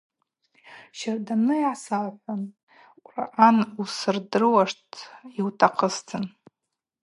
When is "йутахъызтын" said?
5.37-6.23